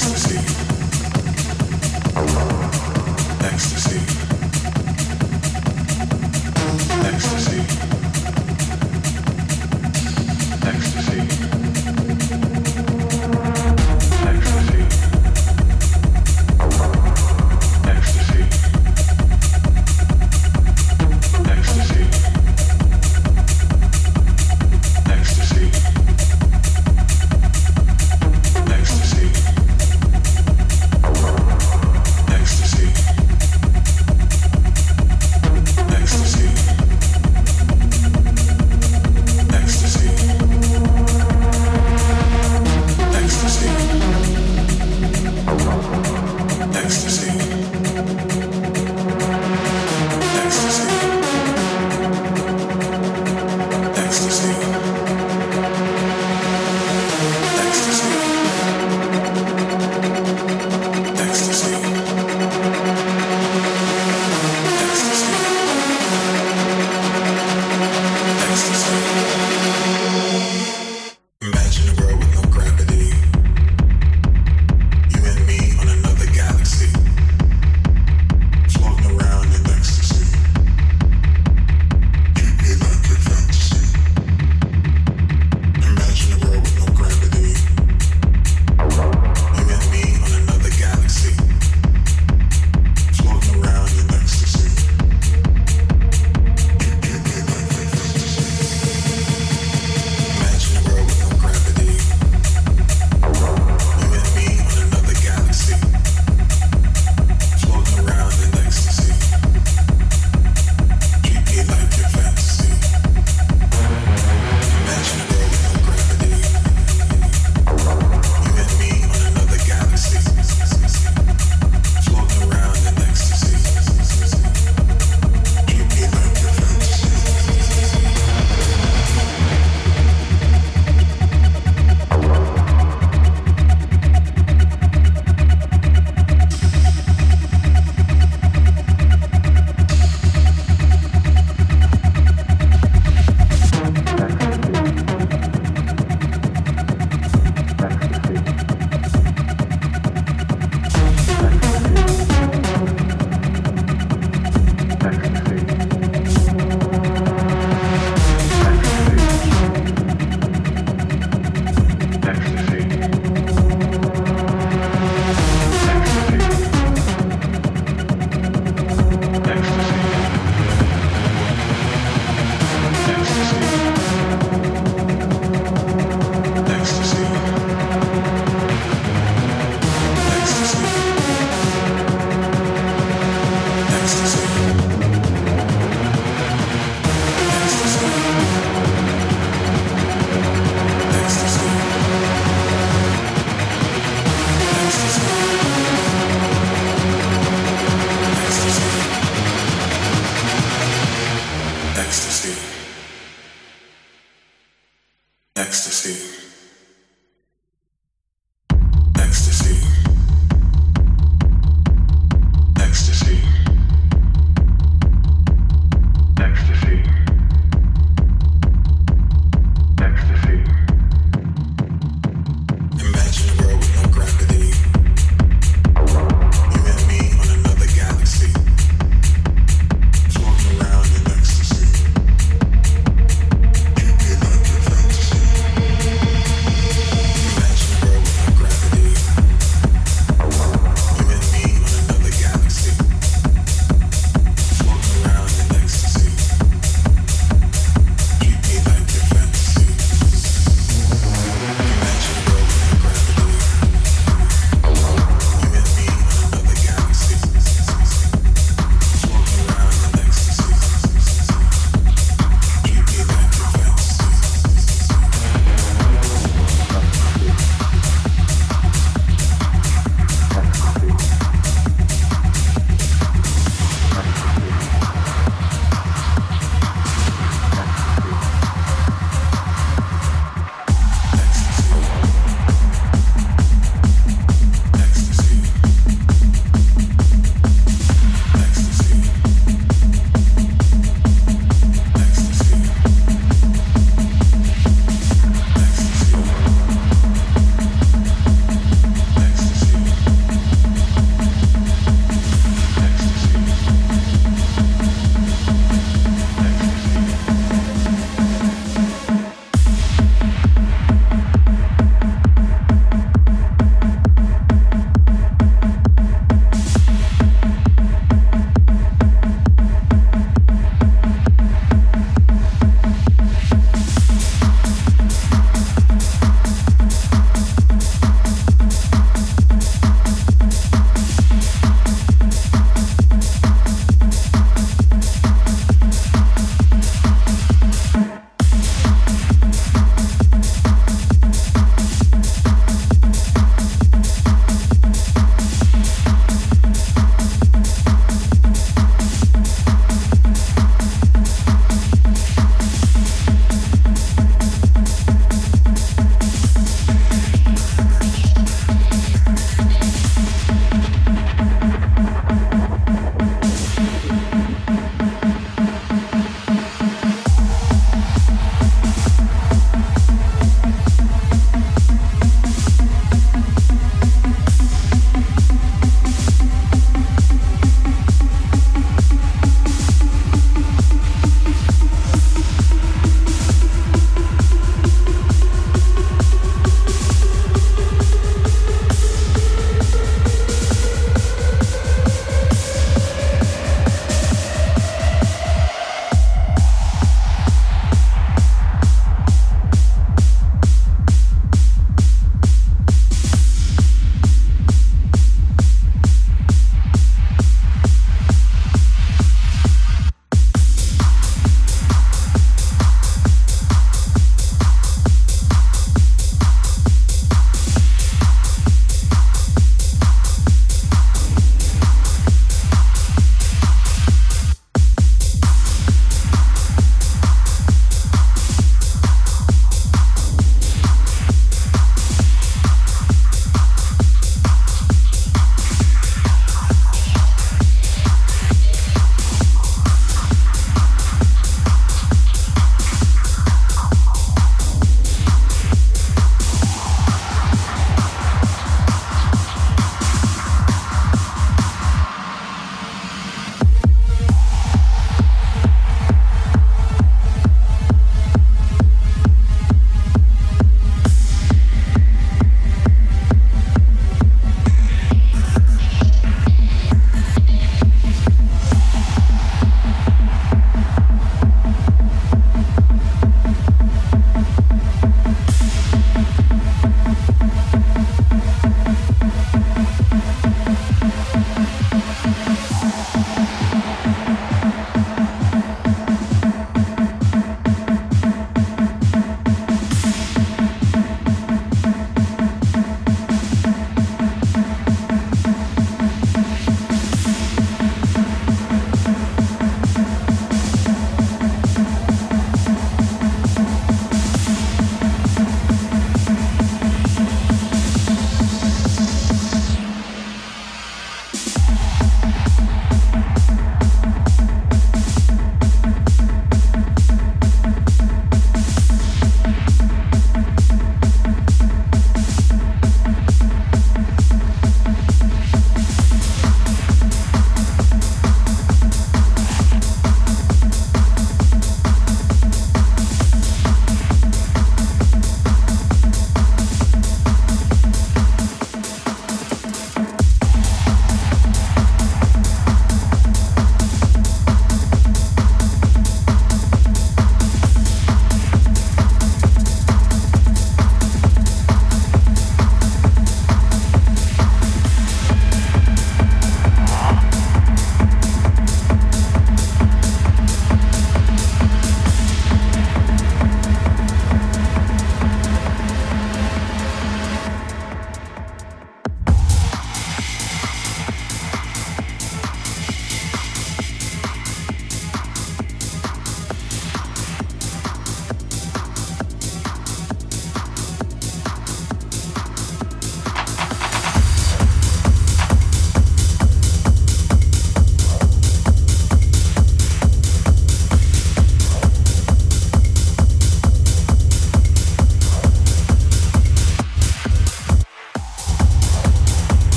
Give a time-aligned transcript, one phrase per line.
[0.00, 0.37] Ecstasy.